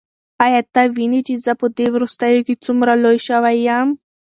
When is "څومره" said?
2.65-2.91